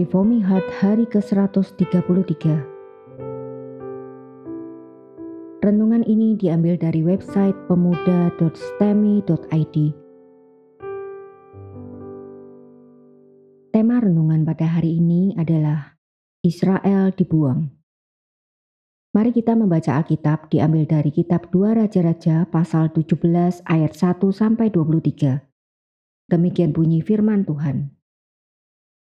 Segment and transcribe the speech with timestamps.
[0.00, 1.92] Reforming Heart hari ke-133.
[5.60, 9.76] Renungan ini diambil dari website pemuda.stemi.id.
[13.76, 16.00] Tema renungan pada hari ini adalah
[16.48, 17.68] Israel dibuang.
[19.12, 25.44] Mari kita membaca Alkitab diambil dari kitab 2 Raja-Raja pasal 17 ayat 1 sampai 23.
[26.32, 27.99] Demikian bunyi firman Tuhan.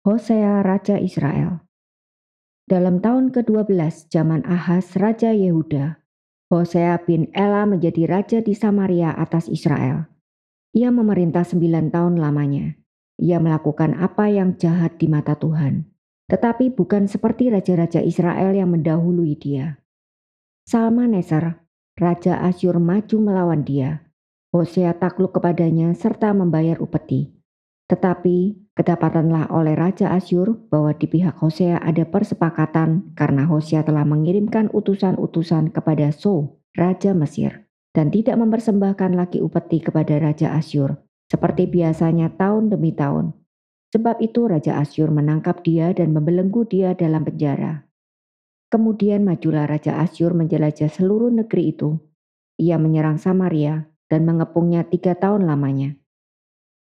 [0.01, 1.61] Hosea Raja Israel
[2.65, 6.01] Dalam tahun ke-12 zaman Ahaz Raja Yehuda,
[6.49, 10.09] Hosea bin Ela menjadi raja di Samaria atas Israel.
[10.73, 12.81] Ia memerintah sembilan tahun lamanya.
[13.21, 15.85] Ia melakukan apa yang jahat di mata Tuhan,
[16.33, 19.85] tetapi bukan seperti raja-raja Israel yang mendahului dia.
[20.65, 21.61] Salmaneser,
[22.01, 24.01] Raja Asyur maju melawan dia.
[24.49, 27.37] Hosea takluk kepadanya serta membayar upeti.
[27.85, 34.73] Tetapi kedapatanlah oleh Raja Asyur bahwa di pihak Hosea ada persepakatan karena Hosea telah mengirimkan
[34.73, 40.97] utusan-utusan kepada So, Raja Mesir, dan tidak mempersembahkan lagi upeti kepada Raja Asyur,
[41.29, 43.37] seperti biasanya tahun demi tahun.
[43.93, 47.85] Sebab itu Raja Asyur menangkap dia dan membelenggu dia dalam penjara.
[48.73, 52.01] Kemudian majulah Raja Asyur menjelajah seluruh negeri itu.
[52.57, 56.00] Ia menyerang Samaria dan mengepungnya tiga tahun lamanya.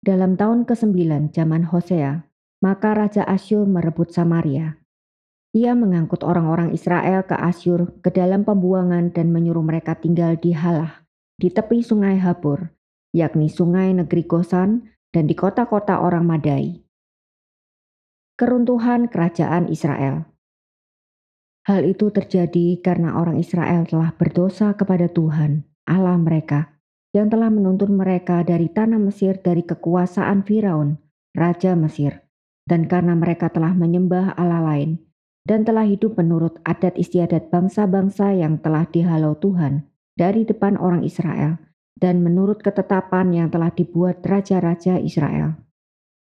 [0.02, 2.28] Dalam tahun ke-9 zaman Hosea,
[2.62, 4.78] maka Raja Asyur merebut Samaria.
[5.58, 11.02] Ia mengangkut orang-orang Israel ke Asyur ke dalam pembuangan dan menyuruh mereka tinggal di Halah,
[11.42, 12.70] di tepi sungai Habur,
[13.16, 16.86] yakni sungai negeri Gosan dan di kota-kota orang Madai.
[18.38, 20.30] Keruntuhan Kerajaan Israel
[21.66, 26.77] Hal itu terjadi karena orang Israel telah berdosa kepada Tuhan, Allah mereka,
[27.18, 31.02] yang telah menuntun mereka dari tanah Mesir dari kekuasaan Firaun,
[31.34, 32.22] raja Mesir,
[32.70, 35.02] dan karena mereka telah menyembah Allah lain
[35.50, 41.58] dan telah hidup menurut adat istiadat bangsa-bangsa yang telah dihalau Tuhan dari depan orang Israel
[41.98, 45.58] dan menurut ketetapan yang telah dibuat raja-raja Israel.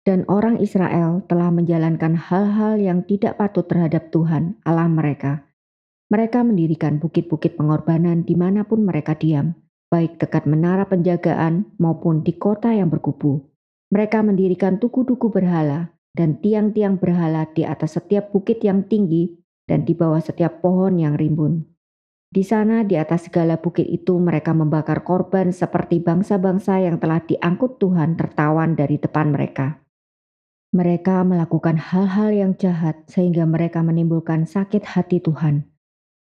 [0.07, 5.45] Dan orang Israel telah menjalankan hal-hal yang tidak patut terhadap Tuhan Allah mereka.
[6.09, 9.53] Mereka mendirikan bukit-bukit pengorbanan di mana pun mereka diam,
[9.89, 13.49] baik dekat menara penjagaan maupun di kota yang berkubu.
[13.89, 19.33] Mereka mendirikan tugu-tugu berhala dan tiang-tiang berhala di atas setiap bukit yang tinggi
[19.65, 21.65] dan di bawah setiap pohon yang rimbun.
[22.29, 27.81] Di sana di atas segala bukit itu mereka membakar korban seperti bangsa-bangsa yang telah diangkut
[27.81, 29.81] Tuhan tertawan dari depan mereka.
[30.77, 35.65] Mereka melakukan hal-hal yang jahat sehingga mereka menimbulkan sakit hati Tuhan.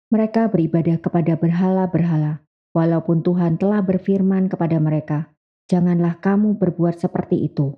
[0.08, 2.47] Mereka beribadah kepada berhala-berhala
[2.78, 5.34] walaupun Tuhan telah berfirman kepada mereka,
[5.66, 7.74] "Janganlah kamu berbuat seperti itu."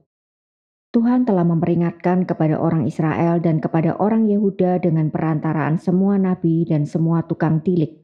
[0.90, 6.84] Tuhan telah memperingatkan kepada orang Israel dan kepada orang Yehuda dengan perantaraan semua nabi dan
[6.84, 8.02] semua tukang tilik.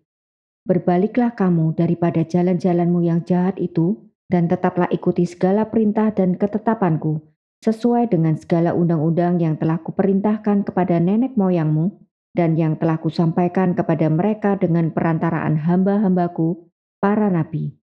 [0.65, 7.23] Berbaliklah kamu daripada jalan-jalanmu yang jahat itu, dan tetaplah ikuti segala perintah dan ketetapanku,
[7.63, 11.91] sesuai dengan segala undang-undang yang telah kuperintahkan kepada nenek moyangmu,
[12.35, 16.71] dan yang telah kusampaikan kepada mereka dengan perantaraan hamba-hambaku,
[17.01, 17.77] para nabi.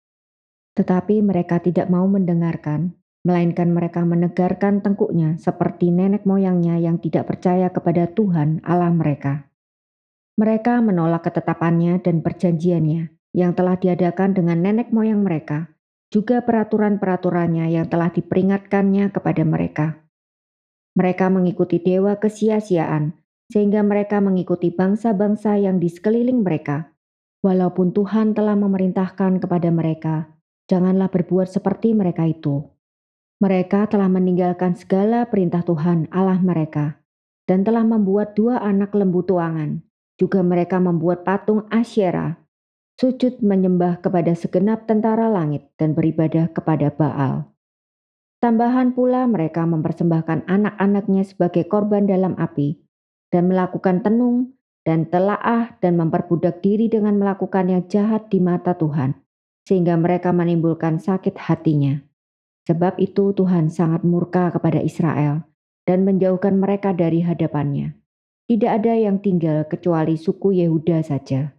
[0.73, 7.71] Tetapi mereka tidak mau mendengarkan, melainkan mereka menegarkan tengkuknya seperti nenek moyangnya yang tidak percaya
[7.71, 9.53] kepada Tuhan Allah mereka.
[10.41, 15.73] Mereka menolak ketetapannya dan perjanjiannya yang telah diadakan dengan nenek moyang mereka,
[16.13, 19.87] juga peraturan-peraturannya yang telah diperingatkannya kepada mereka.
[20.93, 23.17] Mereka mengikuti dewa kesia-siaan,
[23.49, 26.92] sehingga mereka mengikuti bangsa-bangsa yang di sekeliling mereka,
[27.43, 30.31] Walaupun Tuhan telah memerintahkan kepada mereka,
[30.71, 32.63] janganlah berbuat seperti mereka itu.
[33.43, 37.03] Mereka telah meninggalkan segala perintah Tuhan Allah mereka
[37.51, 39.83] dan telah membuat dua anak lembu tuangan.
[40.15, 42.39] Juga mereka membuat patung Asyera,
[42.95, 47.51] sujud menyembah kepada segenap tentara langit dan beribadah kepada Baal.
[48.39, 52.79] Tambahan pula mereka mempersembahkan anak-anaknya sebagai korban dalam api
[53.35, 59.15] dan melakukan tenung dan telaah dan memperbudak diri dengan melakukan yang jahat di mata Tuhan,
[59.67, 62.03] sehingga mereka menimbulkan sakit hatinya.
[62.67, 65.47] Sebab itu Tuhan sangat murka kepada Israel
[65.87, 67.99] dan menjauhkan mereka dari hadapannya.
[68.47, 71.55] Tidak ada yang tinggal kecuali suku Yehuda saja.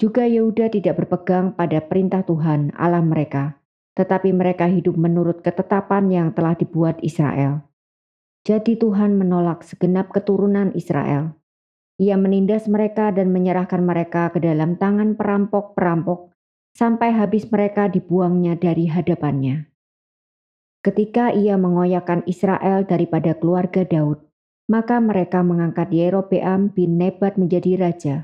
[0.00, 3.60] Juga Yehuda tidak berpegang pada perintah Tuhan Allah mereka,
[3.96, 7.64] tetapi mereka hidup menurut ketetapan yang telah dibuat Israel.
[8.42, 11.36] Jadi Tuhan menolak segenap keturunan Israel
[12.00, 16.32] ia menindas mereka dan menyerahkan mereka ke dalam tangan perampok-perampok
[16.72, 19.68] sampai habis mereka dibuangnya dari hadapannya.
[20.82, 24.32] Ketika ia mengoyakkan Israel daripada keluarga Daud,
[24.70, 28.16] Maka mereka mengangkat Yerobeam bin Nebat menjadi raja.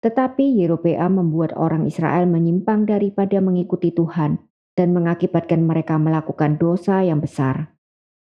[0.00, 4.40] Tetapi Yerobeam membuat orang Israel menyimpang daripada mengikuti Tuhan
[4.72, 7.75] dan mengakibatkan mereka melakukan dosa yang besar.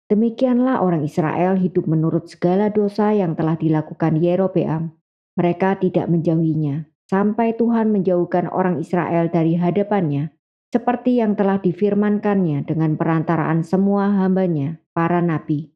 [0.06, 4.94] Demikianlah orang Israel hidup menurut segala dosa yang telah dilakukan Yerobeam.
[5.34, 10.30] Mereka tidak menjauhinya, sampai Tuhan menjauhkan orang Israel dari hadapannya,
[10.70, 15.74] seperti yang telah difirmankannya dengan perantaraan semua hambanya, para nabi.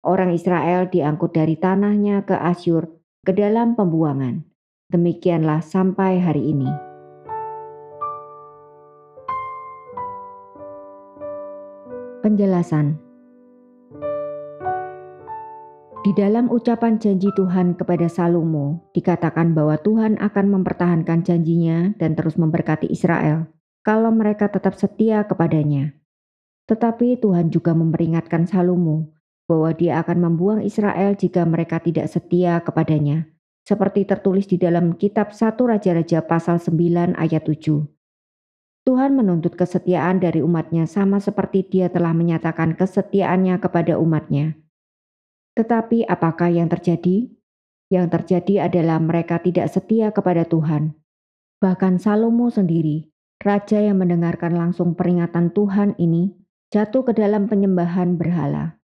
[0.00, 2.88] Orang Israel diangkut dari tanahnya ke Asyur,
[3.28, 4.40] ke dalam pembuangan.
[4.88, 6.70] Demikianlah sampai hari ini.
[12.24, 13.05] Penjelasan
[16.06, 22.38] di dalam ucapan janji Tuhan kepada Salomo, dikatakan bahwa Tuhan akan mempertahankan janjinya dan terus
[22.38, 23.50] memberkati Israel
[23.82, 25.98] kalau mereka tetap setia kepadanya.
[26.70, 29.18] Tetapi Tuhan juga memperingatkan Salomo
[29.50, 33.26] bahwa dia akan membuang Israel jika mereka tidak setia kepadanya,
[33.66, 37.82] seperti tertulis di dalam kitab 1 Raja-Raja pasal 9 ayat 7.
[38.86, 44.54] Tuhan menuntut kesetiaan dari umatnya sama seperti dia telah menyatakan kesetiaannya kepada umatnya
[45.56, 47.32] tetapi apakah yang terjadi?
[47.88, 50.92] Yang terjadi adalah mereka tidak setia kepada Tuhan.
[51.64, 53.08] Bahkan Salomo sendiri,
[53.40, 56.36] raja yang mendengarkan langsung peringatan Tuhan ini,
[56.68, 58.76] jatuh ke dalam penyembahan berhala.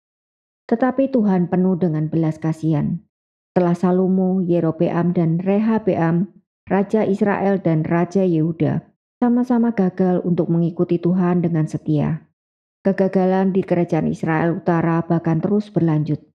[0.73, 3.05] Tetapi Tuhan penuh dengan belas kasihan.
[3.53, 6.33] Setelah Salomo, Yerobeam, dan Rehabeam,
[6.65, 8.81] Raja Israel dan Raja Yehuda,
[9.21, 12.25] sama-sama gagal untuk mengikuti Tuhan dengan setia.
[12.81, 16.32] Kegagalan di kerajaan Israel Utara bahkan terus berlanjut.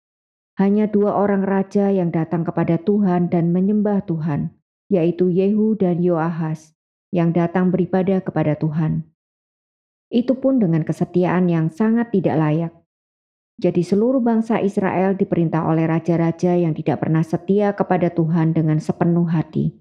[0.57, 4.57] Hanya dua orang raja yang datang kepada Tuhan dan menyembah Tuhan,
[4.89, 6.73] yaitu Yehu dan Yoahas,
[7.13, 9.05] yang datang beribadah kepada Tuhan.
[10.09, 12.73] Itu pun dengan kesetiaan yang sangat tidak layak.
[13.57, 19.29] Jadi seluruh bangsa Israel diperintah oleh raja-raja yang tidak pernah setia kepada Tuhan dengan sepenuh
[19.29, 19.77] hati.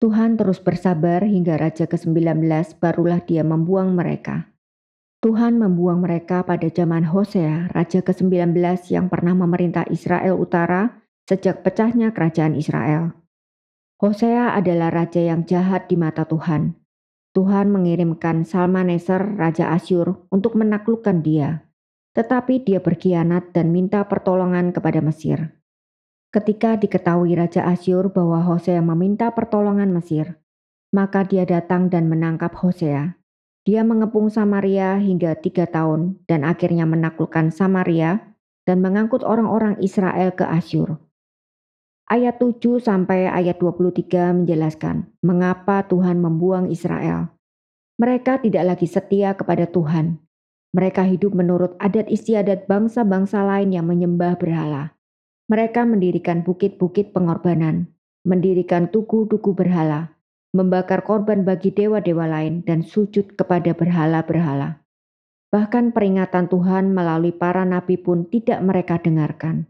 [0.00, 2.44] Tuhan terus bersabar hingga raja ke-19
[2.80, 4.53] barulah dia membuang mereka.
[5.24, 8.60] Tuhan membuang mereka pada zaman Hosea, raja ke-19
[8.92, 13.16] yang pernah memerintah Israel Utara sejak pecahnya kerajaan Israel.
[13.96, 16.76] Hosea adalah raja yang jahat di mata Tuhan.
[17.32, 21.64] Tuhan mengirimkan Salmaneser, raja Asyur, untuk menaklukkan dia.
[22.12, 25.56] Tetapi dia berkhianat dan minta pertolongan kepada Mesir.
[26.36, 30.36] Ketika diketahui Raja Asyur bahwa Hosea meminta pertolongan Mesir,
[30.92, 33.23] maka dia datang dan menangkap Hosea
[33.64, 38.20] dia mengepung Samaria hingga tiga tahun dan akhirnya menaklukkan Samaria
[38.68, 41.00] dan mengangkut orang-orang Israel ke Asyur.
[42.04, 47.32] Ayat 7 sampai ayat 23 menjelaskan mengapa Tuhan membuang Israel.
[47.96, 50.20] Mereka tidak lagi setia kepada Tuhan.
[50.76, 54.92] Mereka hidup menurut adat istiadat bangsa-bangsa lain yang menyembah berhala.
[55.48, 57.88] Mereka mendirikan bukit-bukit pengorbanan,
[58.28, 60.13] mendirikan tugu-tugu berhala,
[60.54, 64.86] membakar korban bagi dewa-dewa lain, dan sujud kepada berhala-berhala.
[65.50, 69.66] Bahkan peringatan Tuhan melalui para nabi pun tidak mereka dengarkan.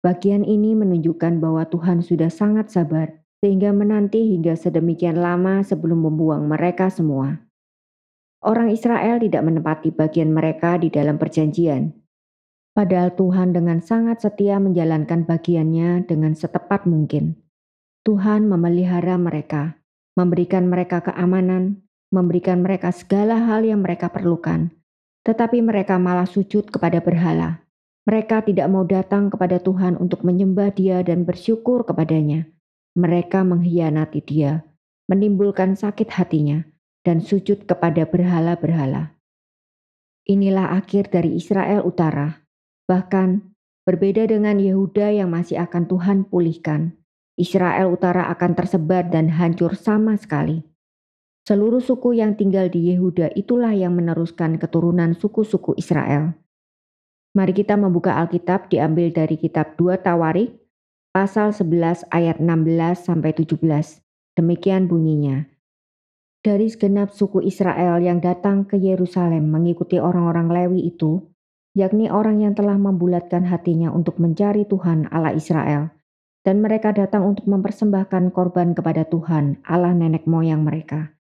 [0.00, 6.48] Bagian ini menunjukkan bahwa Tuhan sudah sangat sabar, sehingga menanti hingga sedemikian lama sebelum membuang
[6.48, 7.40] mereka semua.
[8.40, 11.92] Orang Israel tidak menepati bagian mereka di dalam perjanjian,
[12.72, 17.36] padahal Tuhan dengan sangat setia menjalankan bagiannya dengan setepat mungkin.
[18.00, 19.76] Tuhan memelihara mereka,
[20.16, 24.72] memberikan mereka keamanan, memberikan mereka segala hal yang mereka perlukan.
[25.28, 27.60] Tetapi mereka malah sujud kepada berhala.
[28.08, 32.48] Mereka tidak mau datang kepada Tuhan untuk menyembah Dia dan bersyukur kepadanya.
[32.96, 34.64] Mereka mengkhianati Dia,
[35.12, 36.64] menimbulkan sakit hatinya,
[37.04, 39.12] dan sujud kepada berhala-berhala.
[40.24, 42.40] Inilah akhir dari Israel Utara.
[42.88, 43.44] Bahkan
[43.84, 46.99] berbeda dengan Yehuda yang masih akan Tuhan pulihkan.
[47.40, 50.60] Israel Utara akan tersebar dan hancur sama sekali.
[51.48, 56.36] Seluruh suku yang tinggal di Yehuda itulah yang meneruskan keturunan suku-suku Israel.
[57.32, 60.60] Mari kita membuka Alkitab diambil dari kitab 2 Tawarik
[61.10, 63.56] pasal 11 ayat 16 sampai 17.
[64.36, 65.48] Demikian bunyinya.
[66.40, 71.20] Dari segenap suku Israel yang datang ke Yerusalem mengikuti orang-orang Lewi itu,
[71.76, 75.92] yakni orang yang telah membulatkan hatinya untuk mencari Tuhan Allah Israel,
[76.40, 81.12] dan mereka datang untuk mempersembahkan korban kepada Tuhan, Allah nenek moyang mereka.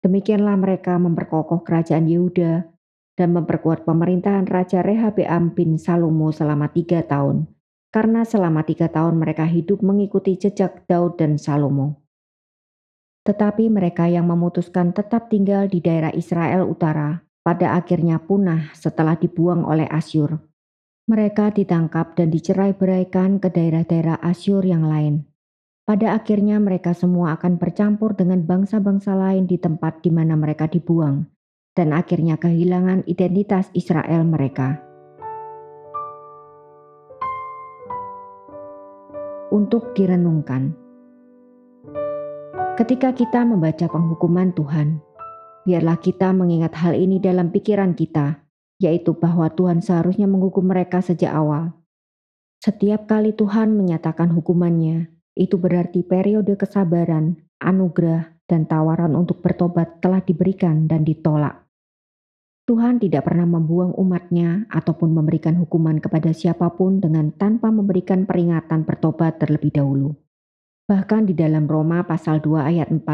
[0.00, 2.64] Demikianlah mereka memperkokoh kerajaan Yehuda
[3.18, 7.50] dan memperkuat pemerintahan Raja Rehabeam bin Salomo selama tiga tahun,
[7.92, 12.00] karena selama tiga tahun mereka hidup mengikuti jejak Daud dan Salomo.
[13.28, 19.68] Tetapi mereka yang memutuskan tetap tinggal di daerah Israel Utara pada akhirnya punah setelah dibuang
[19.68, 20.40] oleh Asyur.
[21.10, 25.26] Mereka ditangkap dan dicerai-beraikan ke daerah-daerah Asyur yang lain.
[25.82, 31.26] Pada akhirnya mereka semua akan bercampur dengan bangsa-bangsa lain di tempat di mana mereka dibuang,
[31.74, 34.78] dan akhirnya kehilangan identitas Israel mereka.
[39.50, 40.78] Untuk direnungkan,
[42.78, 45.02] ketika kita membaca penghukuman Tuhan,
[45.66, 48.46] biarlah kita mengingat hal ini dalam pikiran kita
[48.80, 51.76] yaitu bahwa Tuhan seharusnya menghukum mereka sejak awal.
[52.64, 60.24] Setiap kali Tuhan menyatakan hukumannya, itu berarti periode kesabaran, anugerah, dan tawaran untuk bertobat telah
[60.24, 61.70] diberikan dan ditolak.
[62.66, 68.86] Tuhan tidak pernah membuang umatnya ataupun memberikan hukuman kepada siapa pun dengan tanpa memberikan peringatan
[68.86, 70.14] bertobat terlebih dahulu.
[70.90, 73.06] Bahkan di dalam Roma pasal 2 ayat 4,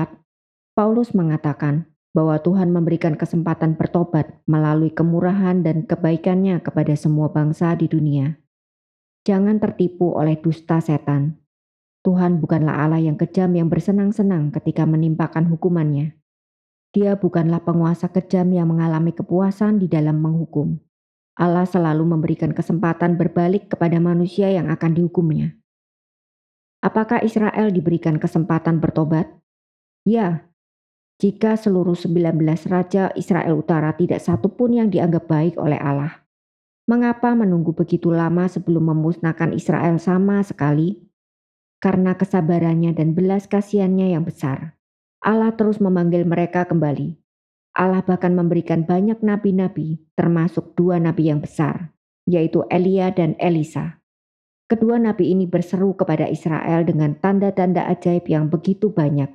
[0.77, 7.93] Paulus mengatakan, bahwa Tuhan memberikan kesempatan bertobat melalui kemurahan dan kebaikannya kepada semua bangsa di
[7.93, 8.41] dunia.
[9.29, 11.37] Jangan tertipu oleh dusta setan.
[12.01, 16.17] Tuhan bukanlah Allah yang kejam yang bersenang-senang ketika menimpakan hukumannya.
[16.97, 20.81] Dia bukanlah penguasa kejam yang mengalami kepuasan di dalam menghukum.
[21.37, 25.53] Allah selalu memberikan kesempatan berbalik kepada manusia yang akan dihukumnya.
[26.81, 29.29] Apakah Israel diberikan kesempatan bertobat?
[30.09, 30.49] Ya,
[31.17, 32.37] jika seluruh 19
[32.69, 36.21] raja Israel Utara tidak satu pun yang dianggap baik oleh Allah.
[36.85, 41.01] Mengapa menunggu begitu lama sebelum memusnahkan Israel sama sekali?
[41.81, 44.77] Karena kesabarannya dan belas kasihannya yang besar.
[45.25, 47.17] Allah terus memanggil mereka kembali.
[47.77, 51.97] Allah bahkan memberikan banyak nabi-nabi, termasuk dua nabi yang besar,
[52.29, 54.01] yaitu Elia dan Elisa.
[54.69, 59.33] Kedua nabi ini berseru kepada Israel dengan tanda-tanda ajaib yang begitu banyak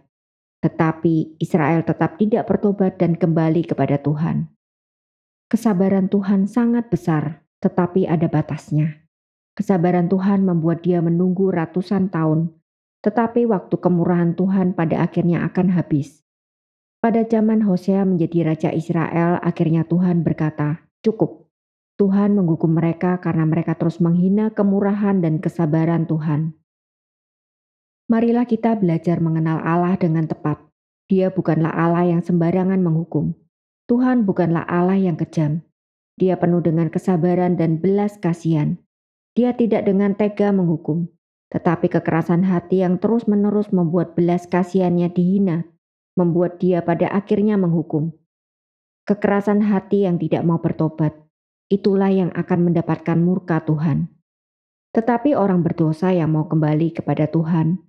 [0.62, 4.48] tetapi Israel tetap tidak bertobat dan kembali kepada Tuhan.
[5.50, 9.03] Kesabaran Tuhan sangat besar, tetapi ada batasnya.
[9.58, 12.56] Kesabaran Tuhan membuat dia menunggu ratusan tahun,
[13.03, 16.24] tetapi waktu kemurahan Tuhan pada akhirnya akan habis.
[17.01, 21.50] Pada zaman Hosea menjadi raja Israel, akhirnya Tuhan berkata, "Cukup."
[21.98, 26.61] Tuhan menghukum mereka karena mereka terus menghina kemurahan dan kesabaran Tuhan.
[28.12, 30.60] Marilah kita belajar mengenal Allah dengan tepat.
[31.08, 33.32] Dia bukanlah Allah yang sembarangan menghukum.
[33.88, 35.63] Tuhan bukanlah Allah yang kejam.
[36.20, 38.75] Dia penuh dengan kesabaran dan belas kasihan.
[39.32, 41.08] Dia tidak dengan tega menghukum,
[41.56, 45.63] tetapi kekerasan hati yang terus-menerus membuat belas kasihannya dihina,
[46.20, 48.12] membuat dia pada akhirnya menghukum.
[49.08, 51.15] Kekerasan hati yang tidak mau bertobat,
[51.72, 54.12] itulah yang akan mendapatkan murka Tuhan.
[54.91, 57.80] Tetapi orang berdosa yang mau kembali kepada Tuhan,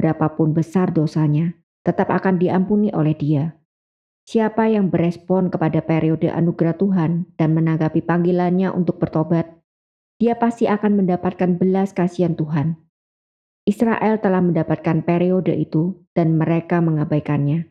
[0.00, 1.52] berapapun besar dosanya,
[1.84, 3.52] tetap akan diampuni oleh Dia.
[4.24, 9.60] Siapa yang berespon kepada periode anugerah Tuhan dan menanggapi panggilannya untuk bertobat,
[10.16, 12.80] dia pasti akan mendapatkan belas kasihan Tuhan.
[13.68, 17.68] Israel telah mendapatkan periode itu dan mereka mengabaikannya.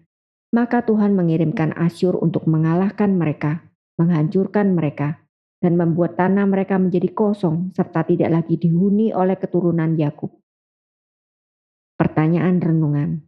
[0.50, 3.70] Maka Tuhan mengirimkan Asyur untuk mengalahkan mereka,
[4.02, 5.22] menghancurkan mereka,
[5.62, 10.39] dan membuat tanah mereka menjadi kosong serta tidak lagi dihuni oleh keturunan Yakub.
[12.00, 13.28] Pertanyaan renungan.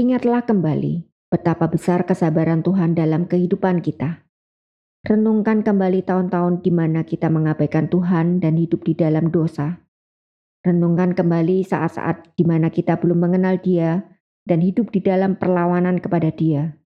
[0.00, 4.24] Ingatlah kembali betapa besar kesabaran Tuhan dalam kehidupan kita.
[5.04, 9.84] Renungkan kembali tahun-tahun di mana kita mengabaikan Tuhan dan hidup di dalam dosa.
[10.64, 14.00] Renungkan kembali saat-saat di mana kita belum mengenal Dia
[14.48, 16.80] dan hidup di dalam perlawanan kepada Dia.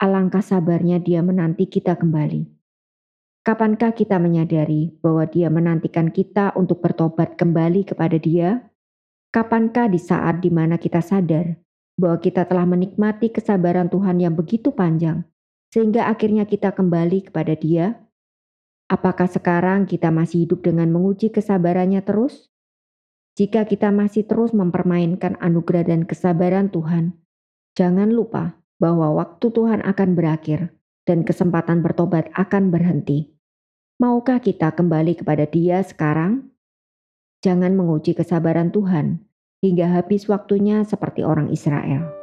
[0.00, 2.51] Alangkah sabarnya Dia menanti kita kembali.
[3.42, 8.70] Kapankah kita menyadari bahwa Dia menantikan kita untuk bertobat kembali kepada Dia?
[9.34, 11.58] Kapankah di saat di mana kita sadar
[11.98, 15.26] bahwa kita telah menikmati kesabaran Tuhan yang begitu panjang,
[15.74, 17.98] sehingga akhirnya kita kembali kepada Dia?
[18.86, 22.46] Apakah sekarang kita masih hidup dengan menguji kesabarannya terus?
[23.34, 27.18] Jika kita masih terus mempermainkan anugerah dan kesabaran Tuhan,
[27.74, 30.70] jangan lupa bahwa waktu Tuhan akan berakhir
[31.02, 33.34] dan kesempatan bertobat akan berhenti.
[33.98, 36.50] Maukah kita kembali kepada Dia sekarang?
[37.42, 39.22] Jangan menguji kesabaran Tuhan
[39.62, 42.21] hingga habis waktunya seperti orang Israel.